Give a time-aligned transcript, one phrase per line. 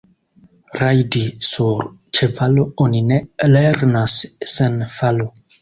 [0.83, 1.83] Rajdi sur
[2.21, 3.21] ĉevalo oni ne
[3.59, 4.19] lernas
[4.57, 5.33] sen falo.